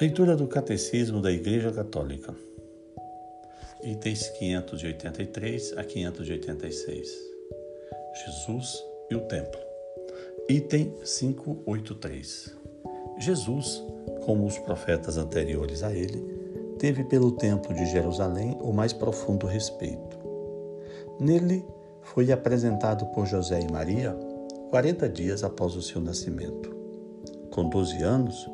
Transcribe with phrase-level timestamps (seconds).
[0.00, 2.34] Leitura do Catecismo da Igreja Católica.
[3.82, 7.18] Itens 583 a 586.
[8.14, 9.60] Jesus e o Templo.
[10.48, 12.56] Item 583.
[13.18, 13.84] Jesus,
[14.24, 16.24] como os profetas anteriores a ele,
[16.78, 20.18] teve pelo Templo de Jerusalém o mais profundo respeito.
[21.20, 21.62] Nele
[22.00, 24.16] foi apresentado por José e Maria
[24.70, 26.74] 40 dias após o seu nascimento.
[27.50, 28.48] Com 12 anos,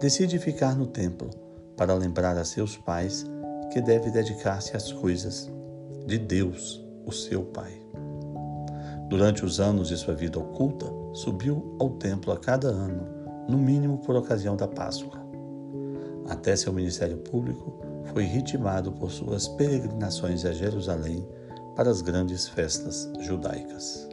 [0.00, 1.30] decide ficar no templo
[1.76, 3.26] para lembrar a seus pais
[3.72, 5.50] que deve dedicar-se às coisas
[6.06, 7.72] de Deus, o seu Pai.
[9.08, 13.06] Durante os anos de sua vida oculta, subiu ao templo a cada ano,
[13.48, 15.18] no mínimo por ocasião da Páscoa.
[16.28, 17.80] Até seu ministério público,
[18.12, 21.26] foi ritmado por suas peregrinações a Jerusalém
[21.74, 24.08] para as grandes festas judaicas.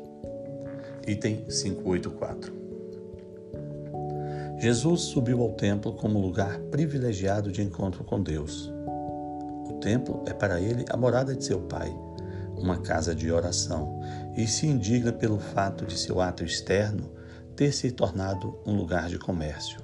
[1.08, 2.61] Item 584
[4.62, 8.72] Jesus subiu ao templo como lugar privilegiado de encontro com Deus.
[9.68, 11.92] O templo é para ele a morada de seu Pai,
[12.56, 14.00] uma casa de oração,
[14.38, 17.12] e se indigna pelo fato de seu ato externo
[17.56, 19.82] ter se tornado um lugar de comércio.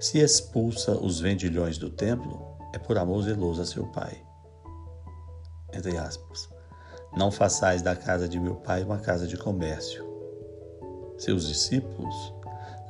[0.00, 4.20] Se expulsa os vendilhões do templo, é por amor zeloso a seu Pai.
[5.72, 6.48] Entre aspas.
[7.16, 10.04] Não façais da casa de meu Pai uma casa de comércio.
[11.16, 12.33] Seus discípulos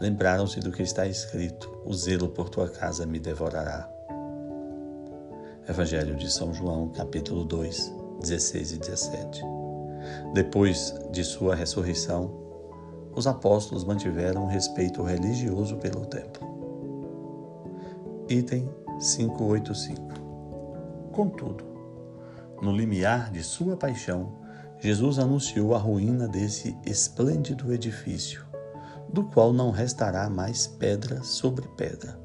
[0.00, 3.88] lembraram-se do que está escrito: O zelo por tua casa me devorará.
[5.68, 9.42] Evangelho de São João, capítulo 2, 16 e 17.
[10.34, 12.30] Depois de sua ressurreição,
[13.14, 16.52] os apóstolos mantiveram um respeito religioso pelo templo.
[18.28, 20.02] Item 585.
[21.12, 21.64] Contudo,
[22.60, 24.32] no limiar de sua paixão,
[24.80, 28.44] Jesus anunciou a ruína desse esplêndido edifício
[29.12, 32.18] do qual não restará mais pedra sobre pedra.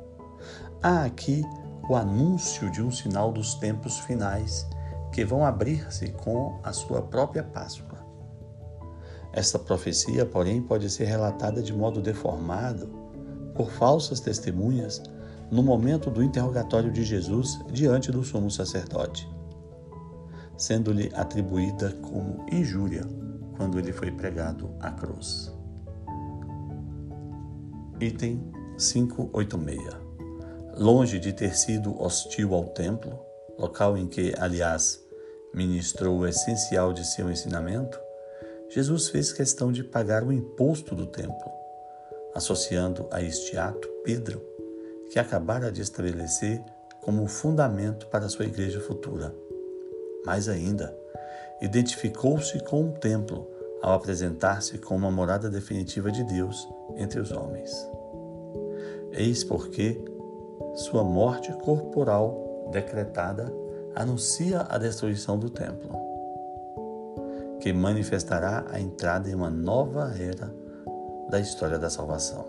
[0.81, 1.43] Há aqui
[1.89, 4.67] o anúncio de um sinal dos tempos finais
[5.11, 7.99] que vão abrir-se com a sua própria Páscoa.
[9.33, 12.87] Esta profecia, porém, pode ser relatada de modo deformado
[13.53, 15.01] por falsas testemunhas
[15.51, 19.27] no momento do interrogatório de Jesus diante do sumo sacerdote,
[20.57, 23.05] sendo-lhe atribuída como injúria
[23.57, 25.58] quando ele foi pregado à cruz.
[28.01, 28.39] Item
[28.77, 29.77] 586.
[30.77, 33.19] Longe de ter sido hostil ao templo,
[33.57, 35.03] local em que, aliás,
[35.53, 37.99] ministrou o essencial de seu ensinamento,
[38.69, 41.51] Jesus fez questão de pagar o imposto do templo,
[42.33, 44.41] associando a este ato Pedro,
[45.11, 46.63] que acabara de estabelecer
[47.01, 49.35] como fundamento para sua igreja futura.
[50.25, 50.97] Mais ainda,
[51.61, 57.71] identificou-se com o templo ao apresentar-se como a morada definitiva de Deus entre os homens.
[59.11, 60.03] Eis porque
[60.75, 63.51] sua morte corporal decretada
[63.95, 65.89] anuncia a destruição do templo,
[67.59, 70.53] que manifestará a entrada em uma nova era
[71.29, 72.45] da história da salvação.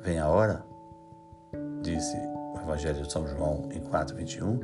[0.00, 0.64] Vem a hora,
[1.82, 2.16] disse
[2.54, 4.60] o Evangelho de São João em 4:21,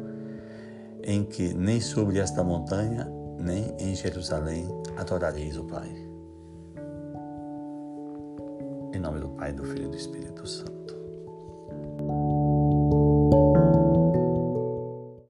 [1.02, 5.88] em que nem sobre esta montanha nem em Jerusalém adorareis o Pai.
[8.92, 10.97] Em nome do Pai, do Filho e do Espírito Santo.